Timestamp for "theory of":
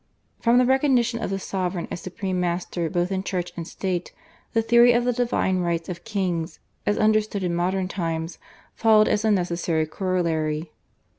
4.63-5.05